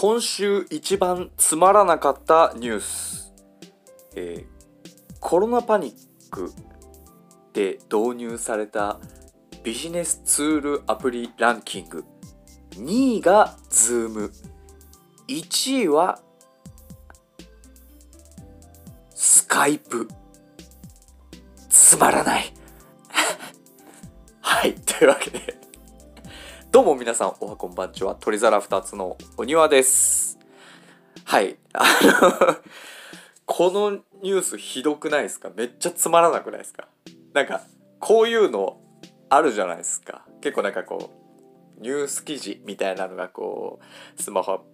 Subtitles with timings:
[0.00, 3.34] 今週一番つまらなかったニュース、
[4.14, 4.86] えー、
[5.18, 5.92] コロナパニッ
[6.30, 6.52] ク
[7.52, 9.00] で導入された
[9.64, 12.04] ビジネスツールアプリランキング。
[12.76, 14.30] 2位が Zoom
[15.26, 16.20] 1位は
[19.16, 20.06] スカイプ。
[21.68, 22.54] つまらない。
[24.42, 25.57] はいというわけで。
[26.70, 28.14] どうも皆さんおはこんばんちは。
[28.14, 30.38] 鳥皿2つのお庭です。
[31.24, 31.56] はい。
[31.72, 32.56] あの
[33.46, 33.90] この
[34.22, 35.50] ニュースひどくないですか？
[35.56, 36.88] めっちゃつまらなくないですか？
[37.32, 37.62] なんか
[37.98, 38.82] こういうの
[39.30, 40.26] あるじゃないですか。
[40.42, 41.10] 結構なんかこ
[41.78, 43.80] うニュース記事みたいなのがこ
[44.18, 44.66] うスマホ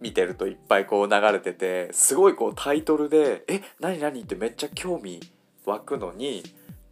[0.00, 5.20] 見てるといっぱいこう流れててすごいこうタイトルで「え何何?」ってめっちゃ興味
[5.66, 6.42] 湧くのに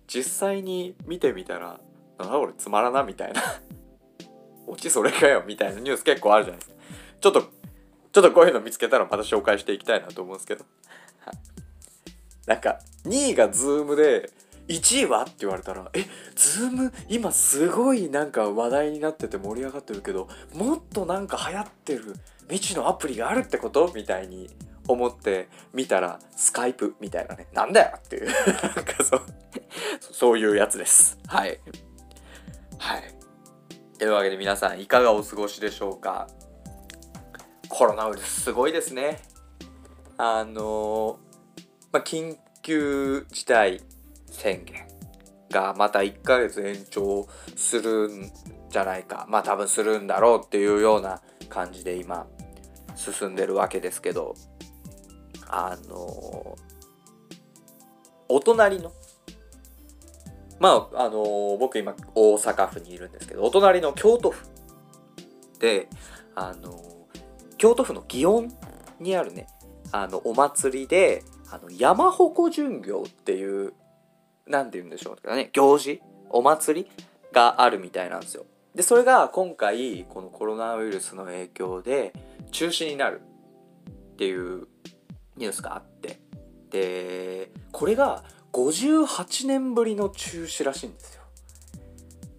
[0.06, 1.80] 実際に見てみたら
[2.16, 3.42] 「なんだ俺つまらな」みたいな
[4.74, 6.76] 「オチそれかよ」みたいなニュース結構あるじゃないですか。
[7.20, 7.40] ちょっと
[8.12, 10.64] ちょっとこういうの見つけたらまた紹介していきたいなと思うんですけど、
[12.46, 14.30] なんか2位が Zoom で
[14.68, 22.14] 1位はって言われたらえズーム今すごいなんか話題になってて盛り上がってるけどもっとなんか流行ってる
[22.48, 24.48] 未知のアプリがあるってことみたいに
[24.86, 29.22] 思って見たらスカイプみたいなねなんだよっていう なんかそう。
[30.00, 31.18] そういうやつです。
[31.26, 31.60] はい
[32.78, 33.23] はい。
[33.98, 36.26] というわけで皆さんいかがお過ごしでしょうか？
[37.68, 39.22] コロナウイルスすごいですね。
[40.18, 41.18] あの
[41.92, 43.80] まあ緊急事態
[44.26, 44.86] 宣言
[45.50, 48.30] がまた1ヶ月延長するん
[48.68, 49.26] じゃないか。
[49.28, 52.26] まあ多分するんだろうっていうような感じで今
[52.96, 54.34] 進んでるわけですけど
[55.48, 56.56] あの
[58.28, 58.92] お隣の
[60.64, 64.46] まああの僕今大阪府にいるんですけどお隣の京都府
[65.60, 65.90] で
[66.34, 66.82] あの
[67.58, 68.50] 京都府の祇園
[68.98, 69.46] にあるね
[69.92, 73.74] あのお祭りであの山鉾巡行っていう
[74.46, 76.90] 何て言うんでしょうかね行事お祭り
[77.30, 78.46] があるみたいなんですよ。
[78.74, 82.14] でそれが今回このコロナウイルスの影響で
[82.52, 83.20] 中止になる
[83.90, 84.66] っていう
[85.36, 86.20] ニュースがあって
[86.70, 91.22] でこれが58年ぶりの中止らしいんですよ。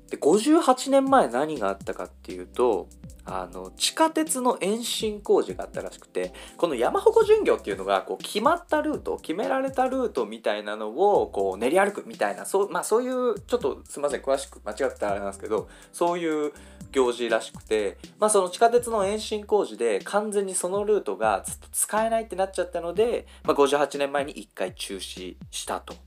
[0.09, 2.87] で58年前何があったかっていうと
[3.25, 16.53] あの地下鉄の延伸工事があったらしくてこの山鉾巡業っていうのがこう決まったルート決められたルートみたいなのをこう練り歩くみたいなそう,、まあ、そういうちょっとすいません詳しく間違ってたらあれなんですけどそういう
[16.91, 26.04] 行事らしくて、まあ、その地下鉄の延伸工事で完全にそのルートがずっと使えないってなっちゃったので、まあ、58年前に1回中止したと。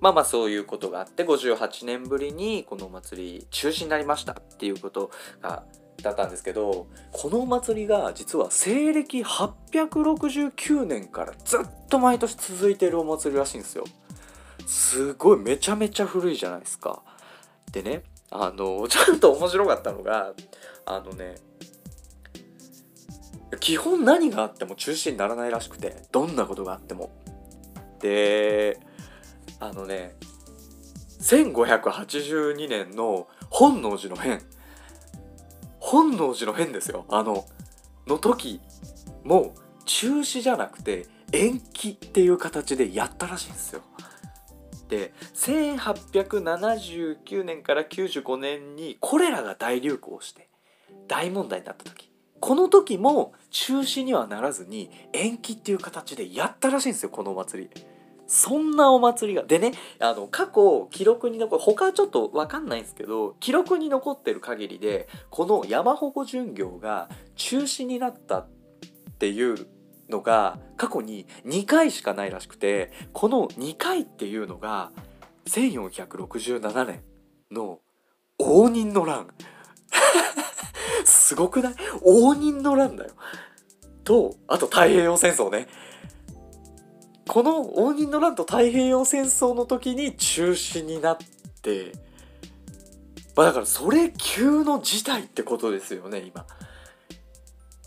[0.00, 5.10] まあまあそういうことがあって58年ぶりにこのお祭り中止になりましたっていうこと
[5.42, 5.64] が
[6.02, 13.84] だったんですけどこのお祭りが実は西暦869年からずっと毎年続いてるお祭りらしいんですよ。
[14.66, 17.02] すごいめちゃめちゃ古いじゃないですか。
[17.72, 20.32] でねあのちょっと面白かったのが
[20.86, 21.36] あのね
[23.58, 27.10] 基本何があっても中止にならないらしくてどんなことがあっても。
[28.00, 28.78] で
[29.60, 30.16] あのね
[31.20, 34.40] 1582年の本能寺の変
[35.78, 37.46] 本能寺の変ですよあの
[38.06, 38.60] の時
[39.22, 39.54] も
[39.84, 43.82] 中止じゃなくて延期っていう形でやったらしいんですよ。
[44.88, 50.48] で1879年から95年にコレラが大流行して
[51.06, 52.10] 大問題になった時
[52.40, 57.84] この時も中止にはならずに延期っていう形でやったらしいんですよこのお祭り。
[58.32, 59.42] そんなお祭りが。
[59.42, 68.48] でね、あの、過去、記録に残る、他はちょっとわかんないんですけど、記録に残ってる限りで、この山鉾巡業が中止になったっ
[69.18, 69.66] ていう
[70.08, 74.92] のが、過去に2回しかないらしくて、この2回っていうのが、
[75.46, 77.02] 1467年
[77.50, 77.80] の
[78.38, 79.26] 応仁の乱。
[81.04, 81.74] すごくない？
[82.02, 83.10] 応仁の乱だよ。
[84.04, 85.66] と、あと太平洋戦争ね。
[87.30, 91.18] この応仁の乱と太平洋戦争の時に中止になっ
[91.62, 91.92] て
[93.36, 96.44] まあだからそれ級の事態ってことですよね今。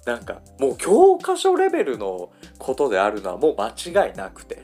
[0.05, 4.63] なんかもう教科書レベルのことであるのはもう間違いなくて。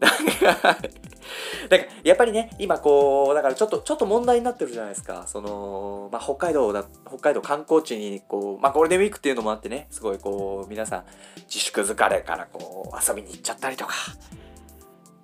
[0.00, 0.78] なんか
[1.70, 5.24] なんかやっぱりね今こうだからちょっとちょっと問題になってるじゃないですか。
[5.26, 11.04] その、まあ、北海道だ北海道観光地にこう、まあ、ゴールデンウィークっていうのもあってねすごいこう皆さん
[11.46, 13.94] 自粛疲れからこう遊びに行っちゃったりとか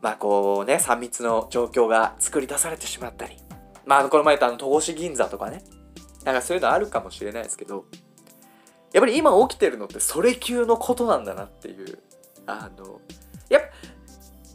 [0.00, 3.36] まあこうね3密の状況が作り出されてしまったり。
[3.84, 5.62] まあこの前言ったあの戸越銀座とかね。
[6.24, 7.84] なんかそういうのあるかもしれないですけど
[8.92, 11.98] やっぱり今起きてるのってそれ級のことなんだなっていう。
[12.46, 13.00] あの
[13.48, 13.68] やっぱ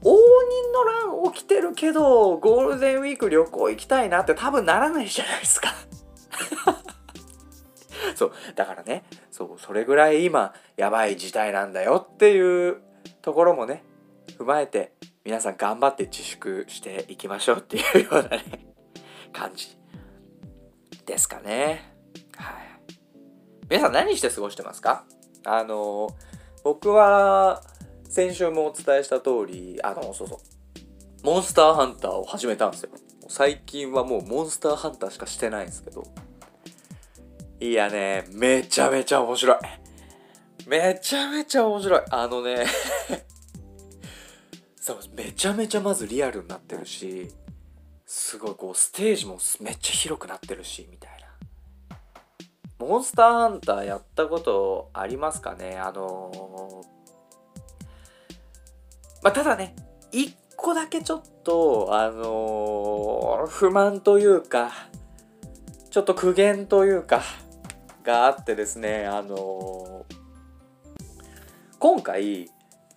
[0.03, 5.69] 応仁の乱起きてるけどゴールデンウィーク旅行行きたいなって多分ならないじゃないですか。
[8.15, 12.81] そうだからねそうそれぐらい今やばい事態なんだよっていう
[13.21, 13.83] ところもね
[14.37, 18.43] 踏まえて皆さん頑張って自粛していきましょうっていうようなね
[19.33, 19.77] 感じ
[21.05, 21.93] ですかね。
[22.35, 22.55] はい。
[23.69, 25.05] 皆さん何して過ごしてますか？
[25.43, 26.09] あの
[26.63, 27.61] 僕は
[28.17, 30.39] 先週もお伝えした通りあのそうそう。
[31.23, 32.89] モンスターハンターを始めたんですよ。
[33.29, 36.03] 最近はもうモンスターハンターしかしてないんですけど。
[37.59, 39.57] いやねめちゃめちゃ面白い。
[40.65, 42.01] めちゃめちゃ面白い。
[42.09, 42.65] あのね
[44.81, 47.31] そうめちゃめちゃまずリアルになってるし
[48.07, 51.99] すごいこうステージもめっちゃ広くなってるしみたいな。
[52.79, 55.77] モンスターハンターやったことありますかね？
[55.77, 56.96] あのー
[59.27, 59.75] まあ、ただね、
[60.13, 64.71] 一個だけちょっと、あのー、不満というか、
[65.89, 67.21] ちょっと苦言というか、
[68.05, 70.15] があってですね、あのー、
[71.77, 72.49] 今回、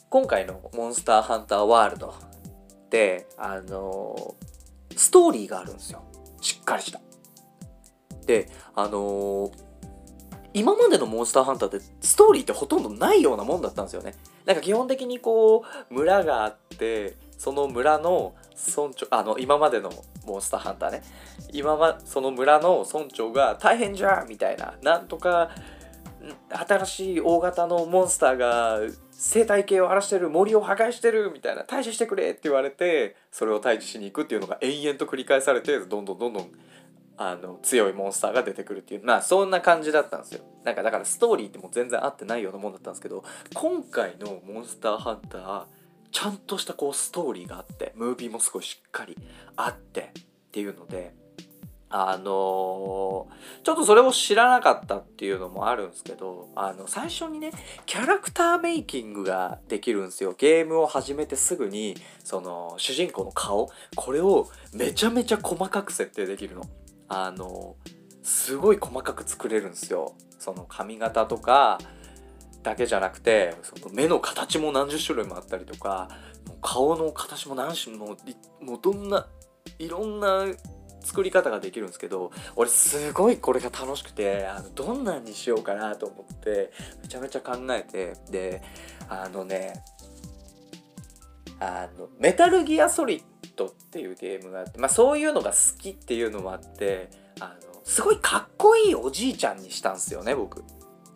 [0.09, 2.15] 今回のモンスターハンターワールド
[2.91, 6.05] で、あのー、ストーリーがあるんですよ。
[6.41, 7.01] しっかりした。
[8.25, 9.51] で、あの、
[10.55, 14.15] 今までのモンスターハンターってストーリーってほとんどないようなもんだったんですよね。
[14.47, 19.91] なんか基本的にこう村があってその村の村長あの今までの
[20.27, 21.03] モンスターハンターね。
[21.53, 25.51] 今まその村の村長が大変じゃんみたいななんとか
[26.51, 36.51] 新しい大型のモンスターが生態系を荒らしてる森を破壊してるみたいな退治してくれって言われてそれを退治しに行くっていうのが延々と繰り返されてどんどんどんどん
[37.23, 40.41] あの強いモンスターが出てくるっていうまあそんな感じだったんですよ。
[40.65, 43.23] なんかだからストーリーってもう全然合ってないようなもんだったんですけど
[43.53, 45.65] 今回のモンスターハンター
[46.13, 49.19] ちゃんとしたこうストーリーがあってムービーもすごいしっかり
[49.57, 51.15] あってっていうので
[51.91, 57.51] あのー、ちょっとそれを知らなかったっていうのもあるんですけどあの最初にね
[57.85, 60.35] キャラクターメイキングができるんですよ。
[60.39, 66.63] ゲームを始めてすぐにその主人公の顔これをめちゃめちゃ細かく設定できるの。
[67.11, 67.77] あの
[68.23, 70.15] すごい細かく作れるんですよ。
[70.39, 71.79] その髪型とか
[72.63, 76.09] だけじゃなくてその目の形も何十種類もあったりとか
[76.63, 78.17] 顔の形も何種も
[78.63, 79.27] もうどんな
[79.79, 80.47] いろんな
[81.03, 86.73] 作り方ができるんですけど俺すごいこれが楽しくてあのどんなんにしようかなと思って
[87.03, 88.63] めちゃめちゃ考えてで
[89.09, 89.83] あのね
[91.59, 93.23] あのメタルギアソリッ
[93.61, 97.11] トっていうゲームがあって、まあ、そういうのが好きっていうのもあって
[97.41, 100.65] あのすごいかっこいいおじいちゃんにしたんですよね僕。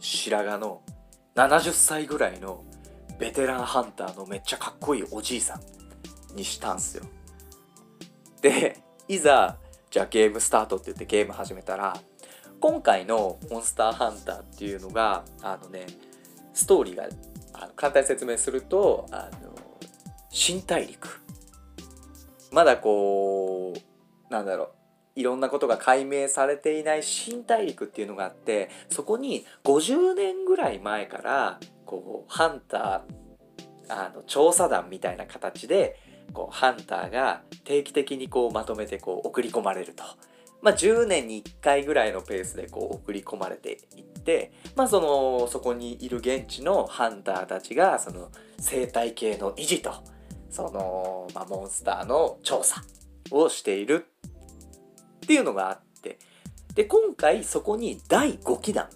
[0.01, 0.83] 白髪の
[1.35, 2.63] 70歳ぐらいの
[3.19, 5.59] ベテランハンターのめっちゃかっこいいおじいさ
[6.33, 7.05] んにしたんすよ。
[8.43, 9.57] でいざ
[9.91, 11.97] じゃあゲームスタートって言ってゲーム始めたら
[12.61, 15.87] 今回のモンスターハンターっていうのがあのね
[16.53, 17.09] ストーリーが
[17.55, 19.55] あの簡単に説明するとあの
[20.29, 21.24] 新大陸。
[22.55, 24.65] まだこうなんだろ
[25.17, 35.97] ういろんなことが解明されていない新大陸っていうのがあってそこに50年ぐらい前からこうハンターあの調査団みたいな形で
[36.33, 40.05] こうハンターが定期的にこうまとめてこう送り込まれると。
[40.63, 49.93] まあ、10年に1回ぐらいのペースでこう送り込まれていって、まあ、そのそこにいる現地のハンターたちがその生態系の維持と
[50.55, 52.81] その、まあ、モンスターの調査
[53.33, 54.07] をしている
[55.25, 56.21] っていうのがあって
[56.77, 58.89] で今回そこに第5期団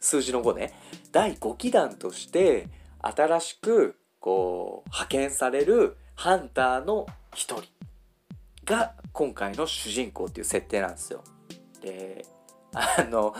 [0.00, 0.74] 数字の5ね
[1.10, 2.68] 第5期団として
[3.00, 7.64] 新しくこう派遣されるハンターの一人
[8.66, 11.24] が今回の主人公っていう設定なんですよ。
[11.80, 12.26] で
[12.74, 13.34] あの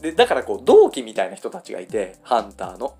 [0.00, 2.96] でだからこう同期みたいな人たちがいてハンターの。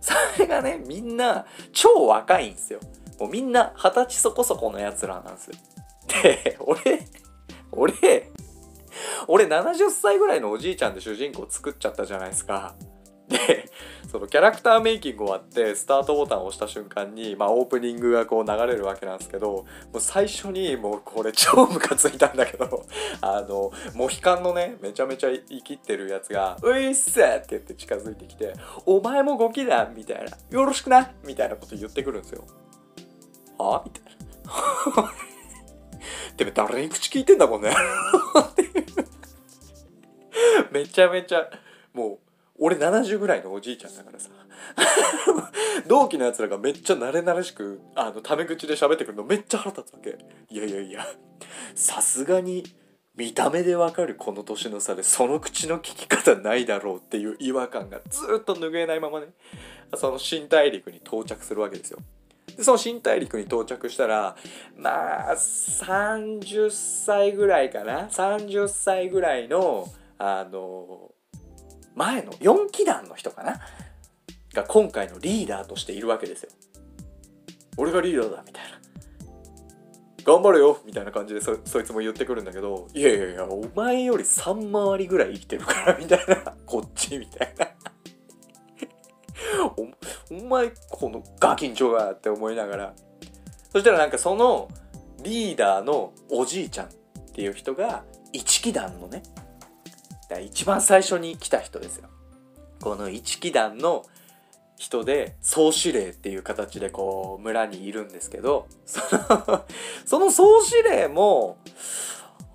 [0.00, 2.80] それがねみんな超若いんですよ。
[3.20, 5.54] もうみんな二十歳そこそこのやつらなんですよ。
[6.22, 7.06] で、俺、
[7.70, 8.30] 俺、
[9.28, 12.74] 俺70歳ぐらいのおじいちゃんで主人公作っちゃったじゃないですか。
[13.28, 13.70] で、
[14.10, 22.84] そのキャラクターメイキング終わってスタートボタンを押した瞬間に、まあオープニングがこう流れるわけなんですけど、もう最初にもうこれ超ムカついたんだけど、
[23.22, 27.12] あの、モヒカンのね、めちゃめちゃ生きってるやつが、ういっすっ
[27.42, 32.44] て言って近づいてきて、お前もゴキだみたいな、よろしくなみたいなこと言ってくるんですよ。
[33.60, 35.12] はみたいな。
[36.36, 37.74] てめ誰に口聞いてんだもんね。
[40.70, 41.50] めちゃめちゃ
[41.92, 42.18] もう
[42.58, 44.30] 俺70ぐらいのおじいちゃんだからさ。
[45.86, 50.18] 同期のやつらがめっちゃ慣れ慣れしくあのタメ口で喋ってくるのめっちゃ腹立つわけ。
[50.50, 51.06] いやいやいや。
[51.74, 52.64] さすがに
[53.16, 59.28] 見た目でわかるこの年の差でその口の聞き方ないだろうっていう違和感がずっと拭えないままね。
[59.94, 61.98] その新大陸に到着するわけですよ。
[62.56, 64.36] でその新大陸に到着したら
[64.76, 69.88] まあ30歳ぐらいかな？30歳ぐらいの
[70.18, 71.12] あの
[71.94, 73.60] 前の4期団の人かな？
[74.52, 76.50] が今回のリーダーとしているわけですよ。
[77.76, 78.80] 俺がリーダーだみたいな。
[80.22, 86.54] 頑張れよみたいな感じでそそいつも言ってくるんだけどいやいやいやお前より3回りぐらい生きてるからみたいな。
[86.66, 87.66] こっちみたいな。
[90.30, 92.94] お お前このガキンチョがって思いながら。
[93.72, 94.68] そしたらなんかその
[95.22, 96.90] リーダーのおじいちゃんっ
[97.32, 99.22] ていう人が一期団のね
[100.38, 102.08] 一番最初に来た人ですよ。
[102.80, 104.06] この一期団の
[104.76, 109.64] 人で総司令っていう形でこう村にいるんですけどその
[110.06, 111.58] その総司令も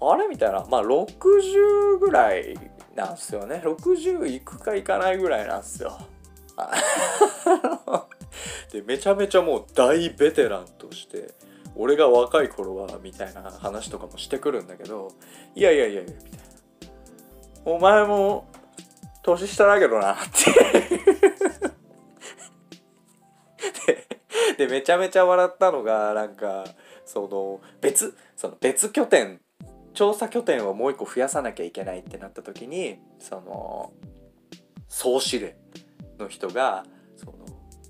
[0.01, 2.57] あれみたいなまあ60ぐらい
[2.95, 3.61] なんすよね。
[3.63, 5.97] 60いくかいかないぐらいなんすよ。
[8.71, 11.33] でめちゃめちゃもう大ベテランとして
[11.75, 15.12] 俺が若い頃はみたいな話とかもしてくるんだけど
[15.55, 16.38] いやいやいやいやみたいな。
[17.65, 18.47] お前も
[19.24, 21.15] 年下だけどなって。
[24.57, 26.63] でめちゃめちゃ笑ったのがなんか
[27.05, 29.41] その別その別拠点
[29.93, 33.93] 調査拠点をもう一個増やさなきゃいけないってなった時にその
[34.88, 35.57] 総司令。
[36.19, 36.86] の人が
[37.17, 37.34] その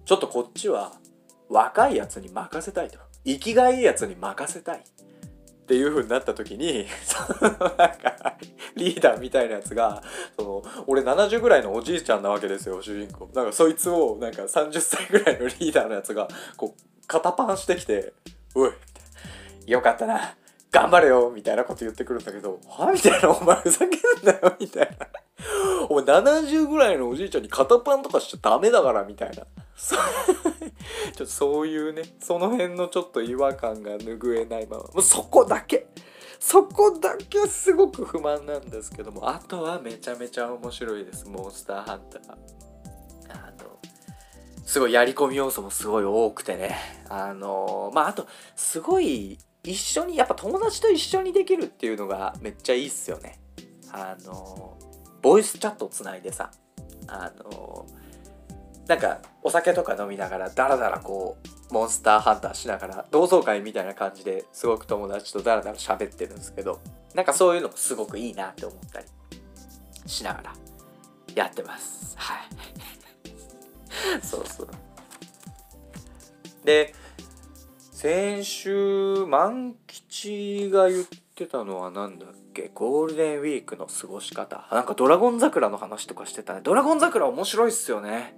[0.05, 0.94] ちょっとこっちは
[1.50, 3.00] 若いやつに任せたいと。
[3.25, 4.82] 生きがいいやつに任せたいっ
[5.67, 8.38] ていう風になった時に そのなんか
[8.75, 10.03] リーダーみたいなやつが
[10.38, 13.27] その俺70ぐらいのおじいちゃんなわけですよ主人公。
[13.34, 18.13] なんかそいつをなんか30歳ぐらいのリーダーのやつがこう肩パンしてきて
[18.53, 18.72] 「おい
[19.65, 20.36] よかったな。
[20.72, 22.91] 頑張れよ」みたいなこと言ってくるんだけど「は？
[22.91, 23.89] みたいな「お前ふざけん
[24.24, 25.08] なよ」みたいな
[25.89, 29.46] 「お前70ぐらいのおじいちゃんに肩パンとかしちゃダメだから」みたいな。
[29.75, 29.98] ちょ
[31.12, 34.84] っとそういうねその辺のちょっと違和感が拭えないまま。
[34.84, 35.88] もうそこだけ。
[36.39, 39.27] そこだけすごく不満なんですけども。
[39.30, 41.27] あとはめちゃめちゃ面白いです。
[41.27, 42.32] モンスターハンター。
[43.30, 43.80] あの
[44.65, 46.77] すごいやり込み要素もすごい多くてね。
[47.10, 53.39] あのまああとすごい一緒にやっぱ友達と一緒にできるっていうのがめっちゃいいっすよね。
[53.92, 54.77] あの
[55.25, 56.51] ボイスチャットつないでさ
[57.08, 57.88] あの
[58.86, 61.38] なんかお酒とか飲みながらダラダラこ
[61.72, 66.79] うモンスターハンターしながら同窓会みたいな感じですごく友達とダラダラ喋ってるんですけど
[67.15, 69.08] なんかそういうのもすごくいいなって思ったり
[70.05, 70.53] しながら
[71.34, 72.13] やってます。
[72.20, 72.39] はい。
[74.22, 74.67] そうそう。
[76.63, 76.94] で
[77.79, 82.72] 先週万吉が言っててたのは何だっけ？
[82.74, 84.68] ゴールデンウィークの過ごし方。
[84.72, 86.62] なんかドラゴン桜の話とかしてたね。
[86.63, 88.38] ドラゴン桜面白いっすよね。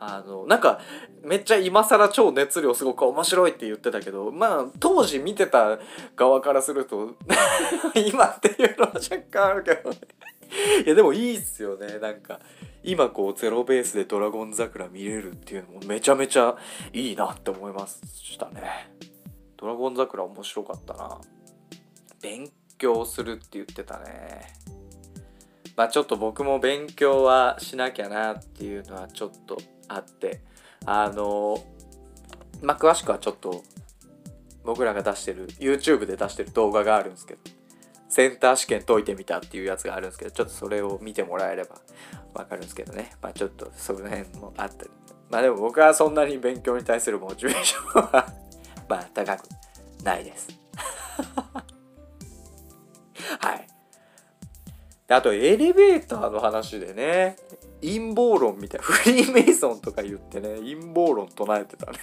[0.00, 0.80] あのなんか
[1.22, 5.78] めっちゃ今更超熱量すごく面白いって言ってたけどまあ当時見てた
[6.16, 7.14] 側からすると
[7.94, 9.96] 今っていうのは若干あるけどね。
[10.84, 11.98] いやでもいいっすよね。
[11.98, 12.40] なんか
[12.82, 16.56] 今こうゼロベースで「ドラゴン桜」見れるっていうのもめちゃめちゃ
[16.92, 18.92] いいなって思いましたね。
[19.56, 21.18] ドラゴン桜面白かったな。
[22.24, 24.54] 勉強するって言ってたね。
[25.76, 30.40] まあちょっと僕も勉強はしなきゃなっていうのはちょっとあって。
[30.86, 31.62] あの
[32.62, 33.62] まあ詳しくはちょっと
[34.64, 37.40] 僕らが出してる YouTube で出してる動画があるんですけど。
[38.08, 41.80] センター試験解いてみたっていうやつがあるんですけどちょっとそれを見てもらえれば
[42.32, 43.12] わかるんですけどね。
[43.20, 44.90] まあちょっとその辺もあったり。
[45.30, 48.32] まあでも僕はそんなに勉強に対するモチベーションは
[48.88, 49.48] まあ高く
[50.04, 50.48] ないです。
[53.40, 53.66] はい。
[55.08, 57.36] あとエレベーターの話でね
[57.82, 61.98] 陰謀論みたいな フリーメイソンとか言ってね陰謀論唱えてたね。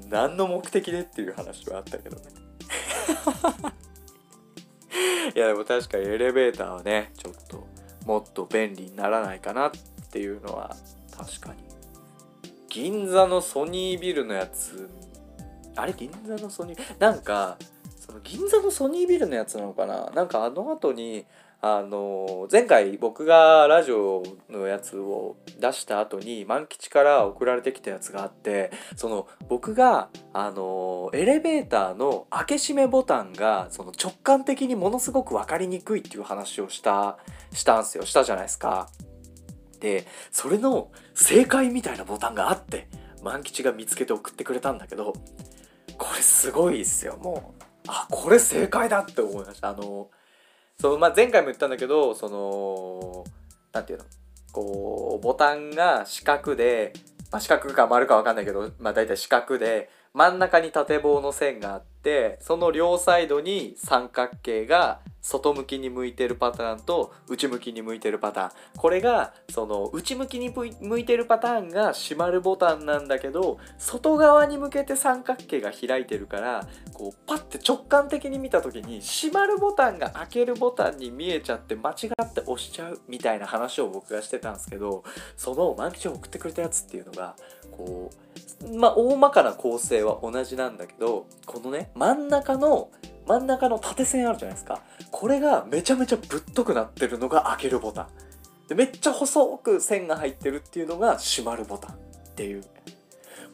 [0.10, 2.22] 何の目的でっていう話はあったけどね。
[5.34, 7.66] いやでも確かにエレベーターはねちょっと
[8.06, 9.70] もっと便利にならないかなっ
[10.10, 10.76] ていうのは
[11.16, 11.68] 確かに。
[12.68, 14.90] 銀座のソニービルのやつ
[15.74, 17.56] あれ銀座のソニーなんか
[18.08, 20.10] その銀座のソニービルのやつなのかな？
[20.14, 21.26] なんかあの後に
[21.60, 37.18] あの前回僕がラジオのやつを出した後に万吉から送られてきたやつがあってその僕があのエレベーターの開け閉めボタンがその直感的にものすごく分かりにくいっていう話をした
[37.52, 38.06] したんすよ。
[38.06, 38.88] したじゃないですか。
[39.80, 42.88] でそれの正解みたいなボタンがあって
[43.22, 45.12] 万吉が見つけて送ってくれたんだけど
[45.98, 47.16] これすごいっすよ。
[47.20, 47.57] もう
[47.88, 49.70] あこれ正解だって思いました。
[49.70, 50.08] あの
[50.80, 53.24] その、まあ、前回も言ったんだけどその
[53.72, 54.06] 何て言うの？
[54.52, 56.92] こうボタンが四角で、
[57.32, 68.50] まあ、四角か丸か分かんないけど、まあ、大体四角で真ん中に縦棒の線があってその両サイドに三角形が外向きに向いてるパターンと内向きに向いてるパターン。
[68.76, 85.04] これがその内向きに向いてるパターンが閉まるボタンなんだけど外側に向けて三角形が開いてるからこうパッて直感的に見た時に閉まるボタンが開けるボタンに見えちゃって間違って押しちゃうみたいな話を僕がしてたんですけど
[85.36, 87.36] その満吉を送ってくれたやつっていうのが
[87.70, 92.90] こうまあ大まかな構成は同じなんだけどこのね真ん中の
[93.26, 94.80] 真ん中の縦線あるじゃないですか。
[95.10, 98.08] これがめちゃめちゃぶっとくなってるのが開けるボタン。
[98.68, 101.98] でめっちゃ細く線が入ってるっていうのが閉まるボタンっ
[102.34, 102.64] ていう。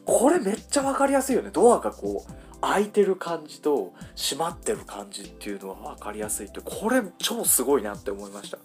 [0.05, 1.49] これめっちゃ分かりやすいよね。
[1.51, 6.61] ドアがこう開いてる感じと閉まってる感じっていうのは分かりやすいって。
[6.61, 8.57] これ超すごいなって思いました。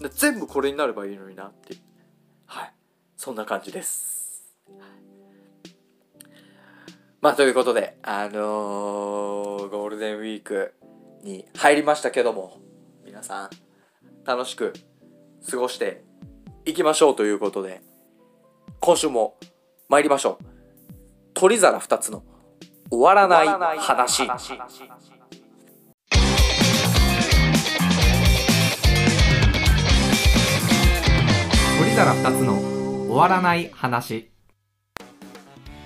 [0.00, 1.76] で全部これになればいいのになって
[2.46, 2.72] はい。
[3.16, 4.22] そんな感じです。
[7.22, 10.74] まあということであのー、ゴールデンウィーク
[11.22, 12.58] に入りましたけども
[13.06, 13.50] 皆さん
[14.24, 14.72] 楽しく
[15.48, 16.02] 過ごして
[16.64, 17.80] いきましょうということで
[18.80, 19.36] 今週も
[19.88, 20.44] 参りましょう。
[21.34, 22.24] 鳥皿2つの
[22.90, 24.26] 終わらない話。
[24.26, 24.32] 鳥
[31.94, 32.58] 皿2つの
[33.06, 34.31] 終わらない話。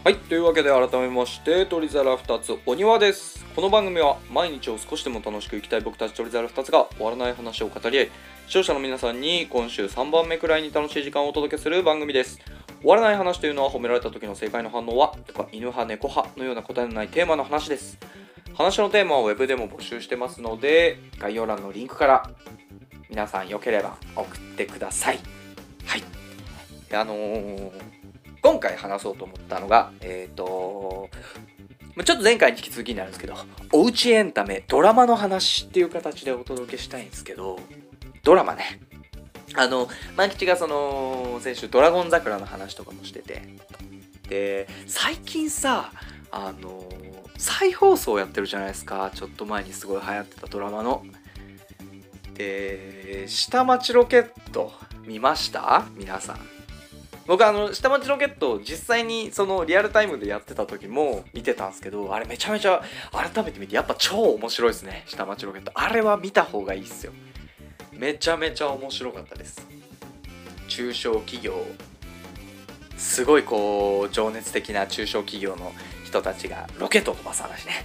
[0.07, 0.19] はい。
[0.19, 3.45] というわけで改めまして、鳥皿2つお庭です。
[3.57, 8.11] この番組は毎日を少しでも楽しく生きたい僕たち鳥皿2つが終わらない話を語り合い、
[8.47, 12.39] 視聴者の皆さんに今週3番目くらいに楽しい時間をお届けする番組です。
[12.83, 17.99] 終わらない話というのは褒められた時の正解の反応はとか犬派猫派のような答えのないテーマの話です。
[18.55, 22.31] 話のテーマは Web でも募集してますので、概要欄のリンクから
[23.11, 25.19] 皆さんよければ送ってください。
[25.85, 26.05] はい。
[26.95, 27.96] あのー
[28.47, 31.11] 今回話そうと思ったのが、えっ、ー、と、
[32.05, 33.35] ちょっと前回に引き続きになるんですけど、
[33.73, 37.59] おうちエンタメ、ドラマの話っていう形でお届けしたいんですけど、
[38.23, 38.81] ドラマね。
[39.57, 43.43] あの、万吉がその、先週ドラゴン桜の話とかもしてて、
[44.29, 45.91] で、最近さ、
[46.31, 46.85] あの、
[47.39, 49.11] 再放送やってるじゃないですか。
[49.13, 51.05] ちょっと前にすごい流行ってたドラマの。
[52.35, 54.73] で、下町ロケット
[55.05, 55.85] 見ました？
[55.97, 56.56] 皆さん。
[57.27, 65.73] 僕あの下町ロケット実際にそのリアルタイムでやってた時も見てたんですけどあれめちゃめちゃ改めて見てやっぱ超面白いですね下町ロケット。
[65.75, 67.13] あれは見た方がいいっすよ。
[67.93, 69.67] めちゃめちゃ面白かったです。
[70.69, 71.65] 中小企業
[72.97, 75.73] すごいこう情熱的な中小企業の
[76.05, 77.85] 人たちがロケットを飛ばす話ね。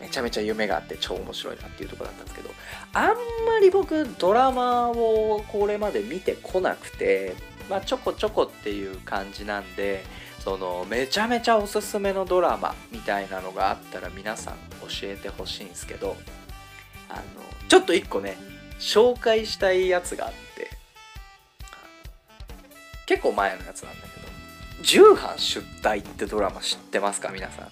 [0.00, 2.50] めちゃめちゃ夢があって超面白いなっていうとこだったんですけど
[2.92, 3.14] あんま
[3.62, 7.34] り僕ドラマをこれまで見てこなくて
[7.68, 10.04] まあ、ちょこちょこっていう感じなんで
[10.40, 16.16] そのめちゃめちゃおすすめのドラマみたいなのがあったら皆さん教えてほしいんですけど
[17.08, 17.22] あの
[17.68, 18.36] ちょっと一個ね
[18.78, 20.70] 紹介したいやつがあって
[23.06, 24.28] 結構前のやつなんだけど
[24.82, 27.68] 「重版出題」ってドラマ知ってますか皆さん？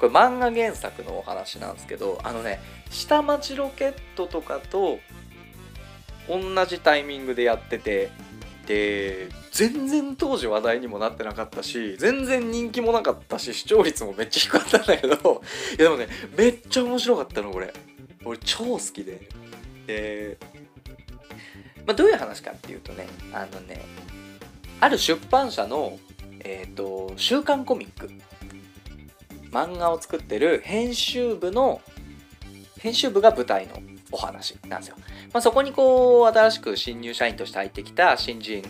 [0.00, 2.58] これ漫画原作のお話なんですけどあのね
[2.90, 4.98] 下町ロケットとかと
[6.28, 8.10] 同じタイミングでやってて
[8.70, 15.42] で全然当時話題にもなってなかったし全然人気もなかったし視聴率もめっちゃ低かったんだけど
[15.76, 16.06] いやでもね
[16.36, 17.72] めっちゃ面白かったのこれ。
[18.24, 19.28] 俺超好きで。
[19.88, 20.38] で、
[21.84, 23.84] まあ、どういう話かっていうとねあのね
[24.78, 25.98] ある出版社の
[26.38, 28.08] えっ、ー、と週刊コミック
[29.50, 31.80] 漫画を作ってる編集部の
[32.78, 34.96] 編集部が舞台のお話なんですよ。
[35.32, 38.64] まあ、そこにこう新しく新入社員として入ってきた新人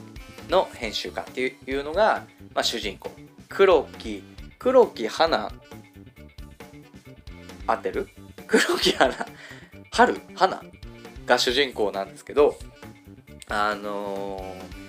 [0.48, 2.24] の編集家っていうのが、
[2.54, 3.10] まあ、主人公
[3.48, 4.22] 黒木
[4.58, 5.52] 黒木花
[7.66, 8.08] 合ってる？
[8.46, 9.14] 黒木花
[9.92, 10.62] 春花
[11.26, 12.56] が主人公なんですけど
[13.48, 14.79] あのー、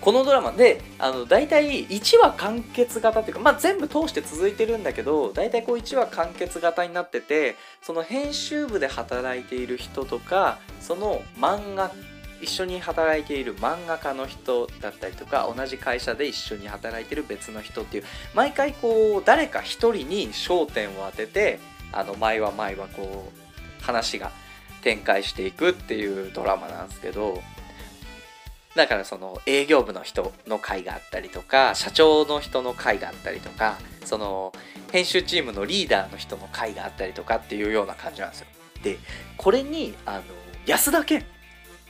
[0.00, 11.92] このドラマであの大体1話完結型っていうか、まあ、全部通して続いてるんだけど大体こう1話完結型になっててその編集部で働いている人とかその漫画
[12.40, 21.60] 一緒に働いている漫画家の人だったりとか同じ会社で一緒に働いてる別の人っていう毎回こう誰か一人に焦点を当てて
[21.92, 23.30] あの毎話毎話こ
[23.80, 24.32] う話が
[24.82, 27.42] 展開していくっていうドラマなんですけど
[28.76, 34.52] だからその営業部の人の会があったりとか社長の人の会があったりとかその
[34.92, 38.46] 編集チームのリーダーの人の会があったりとかっていうような感じなんですよ。
[38.82, 38.98] で
[39.36, 40.22] これにあの
[40.66, 41.24] 安田健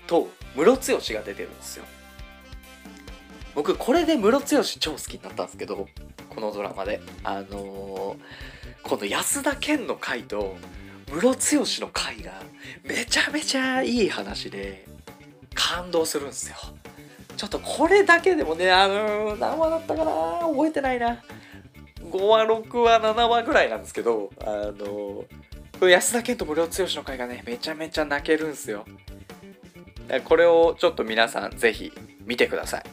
[0.07, 1.85] とムロツヨシが出てるんですよ。
[3.55, 5.89] 僕これでムロツヨシ超好きになったんですけど
[6.29, 8.19] このドラマであのー、
[8.83, 10.57] この安田健の回と
[11.13, 12.33] ムロツヨシの回が
[12.85, 14.87] めちゃめちゃいい話で
[15.55, 16.57] 感動するんですよ。
[17.37, 20.13] ちょっとこれだけでもねあのー、何話だったかな？
[20.49, 21.23] 覚えてないな。
[22.11, 25.25] 5話6話7話ぐらいなんですけどあの、
[25.89, 28.85] 安田健とムロツヨシの回がねめちゃめちゃ泣けるんですよ。
[30.25, 31.93] これをちょっと皆さんぜひ
[32.25, 32.85] 見てください。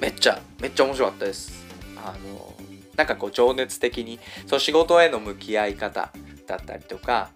[0.00, 1.64] めっちゃめっちゃ面白かったです。
[1.96, 2.54] あの
[2.96, 6.12] なんかこう情熱的にその仕事への向き合い方
[6.46, 7.30] だったりとか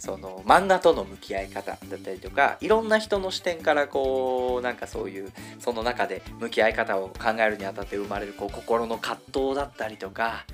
[0.00, 10.46] その漫画との向き合い方だったりとかいろんな人の視点からこうなんかそういうその中で向き合い方を考えるにあたって生まれるこう心の葛藤だったりとか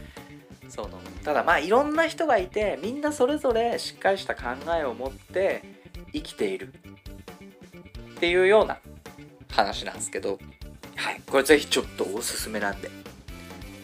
[0.69, 4.43] そのただまあいろんな人がいてみんなそれぞれしっかりした考
[4.77, 5.63] えを持って
[6.13, 6.75] 生きている。
[8.17, 8.79] っていうような
[9.51, 10.39] 話なんですけど、
[10.97, 12.91] はい、これぜひちょっとおすすめなんで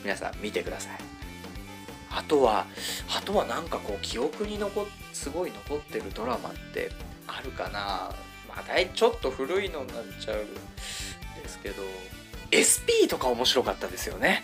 [0.03, 0.93] 皆さん見てください。
[2.11, 2.67] あとは
[3.17, 4.83] あとはなんかこう記憶に残
[5.23, 6.91] すごい残ってるドラマって
[7.29, 8.11] あるかな。
[8.49, 10.53] まあ大ちょっと古いのになっちゃうん
[11.41, 11.85] ですけど。
[12.51, 14.43] SP とか面白かったですよね。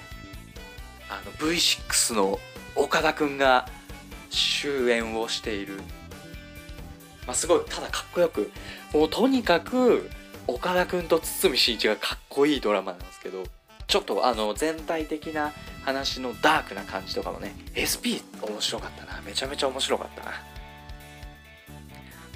[1.11, 2.39] あの V6 の
[2.77, 3.69] 岡田くんが
[4.31, 5.81] 主演をしている。
[7.27, 8.53] まあ、すごいただかっこよく。
[8.93, 10.09] もうとにかく
[10.47, 13.43] 岡田君と堤真一がかっこいいドラマなんですけど。
[13.89, 19.21] ちょっとあの全体的な話のダークな感じとかもね SP 面白かったな。
[19.23, 20.33] めちゃめちゃ面白かったな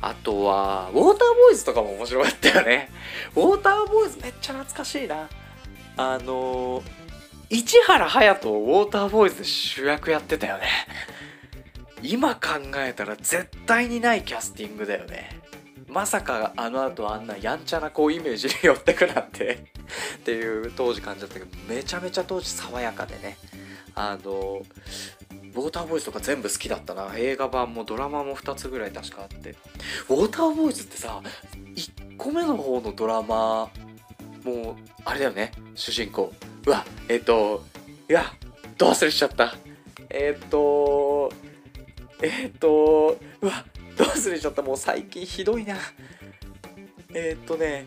[0.02, 2.90] あとはウォーターボーイズとかも面白かったよね。
[3.36, 5.28] ウォーターボーイズめっちゃ懐かしいな。
[5.96, 6.82] あの
[7.48, 10.66] 市原隼人ウォーターボーイズで主役やってたよね。
[12.02, 12.40] 今考
[12.76, 15.40] えたら絶対にないキャスティングだよね。
[15.86, 19.70] まさかあの後あんなやんちゃなこうイメージに寄ってくなんて。
[20.16, 23.36] っていう当時感じだったけどめちゃめちゃ当時爽やかでね。
[23.94, 24.62] あの
[25.54, 27.12] ウォーターボーイズとか全部好きだったな。
[27.16, 29.50] 映画版もドラマも2つぐらい確かあって。
[30.08, 31.20] ウォーターボーイズってさ
[31.74, 33.70] 1個目の方のドラマ
[34.44, 35.52] もうあれだよね。
[35.74, 36.32] 主人公。
[36.66, 37.64] うわえっ、ー、と
[38.08, 38.24] いや
[38.78, 39.54] どう忘れしちゃった。
[40.08, 41.32] えっ、ー、と
[42.22, 43.64] えっ、ー、とうわ
[43.96, 44.62] どうすれちゃった。
[44.62, 45.76] もう最近ひどいな。
[47.14, 47.86] えっ、とね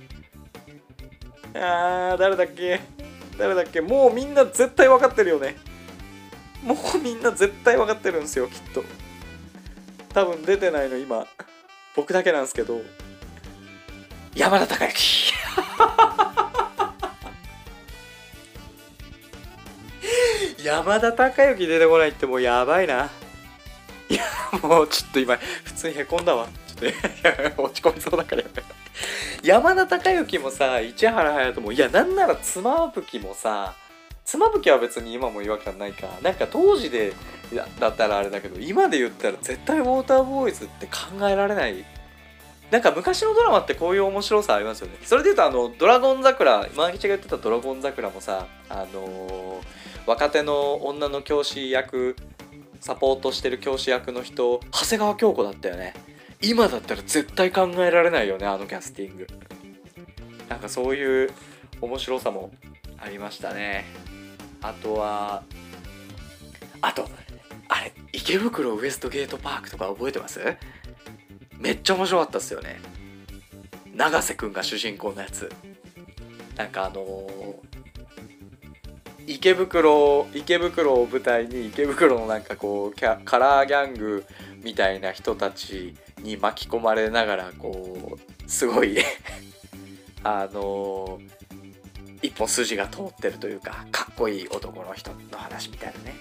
[1.56, 2.80] あー誰だっけ？
[3.39, 3.82] 誰だっけ？
[3.82, 5.56] もうみんな絶対分かってるよね。
[6.65, 8.84] もうみんな絶対分かってるんですよきっと。
[10.13, 11.28] 多分出てないの今
[11.95, 12.82] 僕だけなんですけど。
[14.36, 15.34] 山田孝之。
[20.63, 23.12] 山田孝之出てこないってもうやばいな。
[24.10, 24.23] いや
[24.62, 26.47] もうちょっと今普通にへこんだわ。
[26.80, 26.93] ちょっ
[27.56, 28.63] と落ち込みそうだからやめ
[29.43, 33.75] 山田孝之もさ市原隼人もいやなんなら妻夫木もさ
[34.26, 37.14] 妻夫木は別に今も違和感ないかなんか当時で
[37.80, 41.86] だったらあれだけど今で言ったら絶対ウォーターボーイズって考えられない。
[42.72, 44.98] なんか昔のドラマってこういう面白さありますよね。
[45.04, 49.64] それで言うとあの「ドラゴン桜」今吉が言ってた「ドラゴン桜」もさあのー、
[50.08, 52.16] 若手の女の教師役
[52.80, 55.94] サポートしてる教師役の人長谷川京子だったよね。
[56.42, 59.28] 今だったら絶対考えられないよねあのキャスティング。
[60.50, 61.32] なんかそういう
[61.82, 62.52] 面白さも
[62.98, 63.86] ありましたね。
[64.62, 65.44] あとは
[66.82, 67.10] あと
[67.68, 70.39] あれ池袋ウエストゲートパークとか覚えてます？
[71.58, 72.80] めっちゃ面白かったっすよね。
[73.94, 75.52] 永瀬くんが主人公のやつ。
[76.56, 77.65] なんかあのー
[79.28, 84.24] 池袋池袋を舞台に池袋のなんかこうカラーギャング
[84.63, 89.00] みたいな人たちに巻き込まれながらこうすごい
[90.24, 91.44] あのー、
[92.26, 96.16] 一本筋が通ってるというかかっこいい男の人の話みたいなね。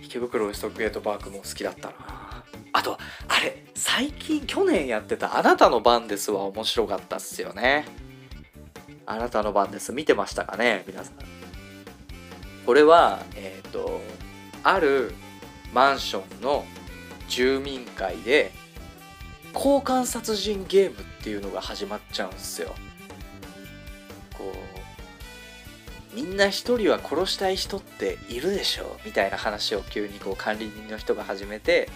[0.00, 2.44] 池袋ウエストゲートパークも好きだったな。
[2.72, 7.86] あとあれ最近去年やってた「あなたの番です」は面白かったっすよね。
[9.06, 9.92] あなたの番です。
[9.92, 11.14] 見てましたかね皆さん。
[12.66, 14.00] これはえっ、と
[14.62, 15.12] ある
[15.72, 16.64] マンションの
[17.28, 18.52] 住民会で
[19.54, 22.74] 交換殺人ゲームっていうのが始まっちゃうんすよ。
[26.14, 31.88] みんな一人は殺したい人っているでしょみたいな話を急にこう管理人の人が始めて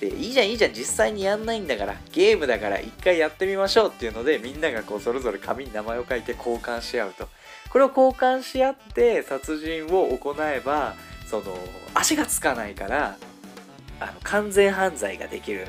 [0.00, 7.28] でいいじゃんいいじゃん実際にやんないんだからゲームだから一回やってみましょうっていうのでみんながこうそれぞれ紙に名前を書いて交換し合うと。
[7.72, 10.94] これを交換し合って殺人を行えば
[11.26, 11.56] その
[11.94, 13.16] 足がつかないから
[13.98, 15.66] あの完全犯罪ができる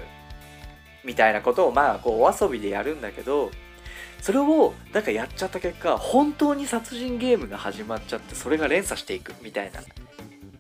[1.06, 3.52] みたいなことをまあこうお遊びでやるんだけど
[4.24, 9.82] それをなんかやっちゃった結果本当に殺人ゲームが始まっちゃってそれが連鎖していくみたいな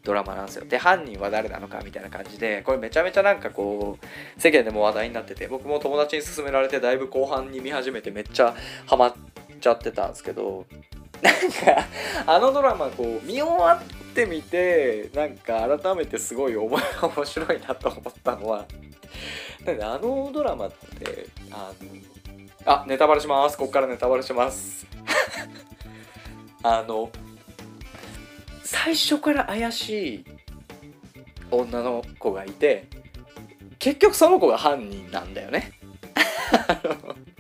[0.03, 0.65] ドラマなんですよ。
[0.65, 8.53] で犯人は誰なのかみたいな感じでこれめちゃめちゃなんかこう世間でも話題になってて僕も友達に勧められてだいぶ後半に見始めてめっちゃ
[8.85, 9.13] ハマっ
[9.61, 10.65] ちゃってたんですけど
[11.21, 11.85] なんか
[12.27, 16.69] あのドラマこう見終わってみてなんか改めてすごい 面
[17.23, 18.65] 白いなと思ったのは
[19.81, 22.12] あのドラマってあの
[22.65, 23.57] あネタバレします。
[23.57, 24.87] こっからネタバレします。
[26.63, 27.11] あの
[28.63, 30.25] 最初から怪しい
[31.51, 32.87] 女の子がいて
[33.79, 35.73] 結局その子が犯人なんだよね。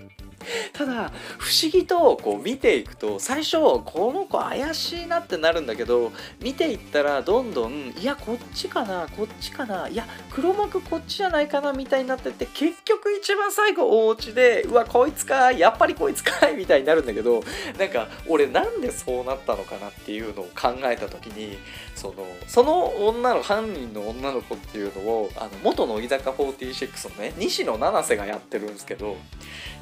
[0.73, 17.43] ただ不思議とこう見ていくと最初この子怪しいなってなるんだけど見ていったらどんどんいやこっちかなこっちかないや黒幕こっちじゃないかなみたいになってって結局一番最後お家でうわこいつかやっぱりこいつかいみたいになるんだけど
[17.77, 21.57] なんか俺なんでそうなったのかなっていうのを考えた時に
[21.95, 29.15] そのその女の犯人の女の子っていうのをあの元乃木坂46のね西野七瀬がやってるんですけど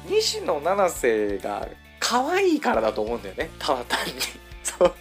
[0.08, 3.50] 西野七瀬が可愛いからだと思うんだよね。
[3.58, 4.12] ただ単に。
[4.62, 4.92] そう。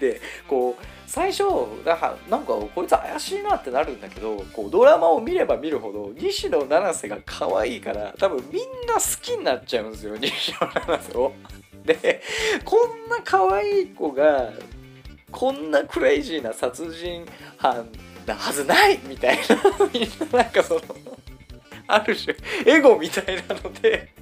[0.00, 1.44] でこう最初
[2.28, 11.32] なんかこいつ怪しいなってなるんだけどこうドラマを見れば見るほど西野七瀬が可愛いから多分みんな好きになっちゃうんですよ西野七瀬を。
[11.84, 12.20] で
[12.64, 14.52] こんな可愛い子が
[15.30, 17.24] こんなクレイジーな殺人
[17.56, 17.88] 犯
[18.26, 19.56] なはずないみたいな。
[19.92, 20.80] みんななんかその
[21.88, 24.12] ある種エゴみたいなので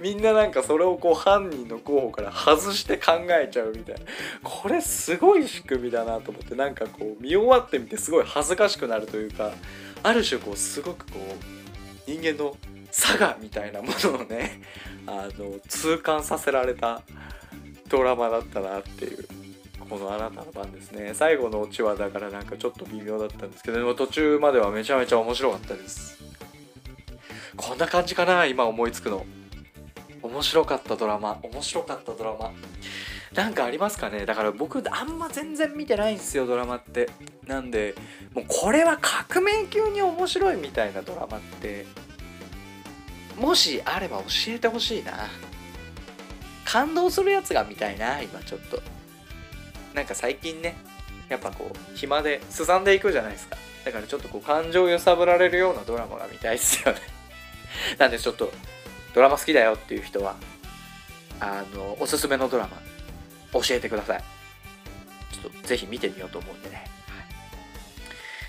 [0.00, 4.00] みんななんかそれをこう犯人の候補から外して考えちゃうみたいな。
[4.42, 9.52] これすごい仕組みだなと思ってなんかこう見終わってみてすごい恥ずかしくなるというか
[10.02, 12.56] ある種こうすごくこう人間の
[12.90, 14.62] 差がみたいなものをね
[15.06, 17.02] あの痛感させられた
[17.88, 19.26] ドラマだったなっていう
[19.88, 21.12] このあなたの番ですね。
[21.12, 26.18] 最後のオチはだからなんかちょっと微妙だったんですけどでも途中まではめちゃめちゃ面白かったです。
[27.62, 29.24] こんな感じかな今思いつくの。
[30.20, 31.38] 面白かったドラマ。
[31.42, 32.52] 面白かったドラマ。
[33.34, 34.26] なんかありますかね。
[34.26, 37.08] だから僕あんま全然見てないんですよドラマって。
[37.46, 37.94] なんで
[38.34, 41.86] もうこれは革命級に面白いみたいなドラマって。
[43.38, 45.12] もしあれば教えてほしいな。
[46.64, 48.82] 感動するやつが見たいな今ちょっと。
[49.94, 50.74] なんか最近ね
[51.28, 53.56] やっぱこう暇ですさんでいくじゃないですか。
[53.84, 57.00] だからちょっとこう感情揺さぶられるようなドラマが見たいですよね。
[57.98, 58.52] なんでちょっと
[59.14, 60.36] ドラマ好きだよっていう人は
[61.40, 62.80] あのおすすめのドラマ
[63.60, 64.24] 教えてください。
[65.32, 66.86] ちょっとぜひ見てみようと思うんでね、はい、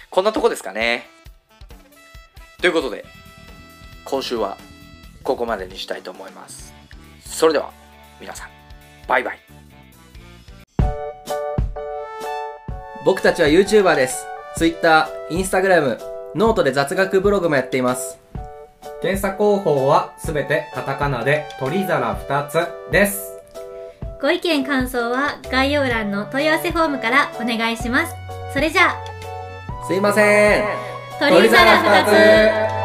[0.10, 1.10] こんなとこですかね。
[2.62, 3.06] ということで
[4.06, 4.58] 今週は
[5.24, 6.74] ここまでにしたいと思います。
[7.26, 7.72] それでは
[8.20, 8.50] 皆さん
[9.08, 9.40] バイバイ。
[13.06, 14.26] 僕たちは YouTuber です。
[14.56, 16.00] Twitter、Instagram、
[16.36, 18.23] noteで雑学ブログもやっています。
[19.04, 23.38] 検索方法はすべてカタカナで鳥皿2つです。
[24.22, 28.16] ご意見感想は概要欄の問い合わせフォームからお願いします。
[28.54, 30.64] それじゃあ、すいません。
[31.20, 32.83] 鳥皿2つ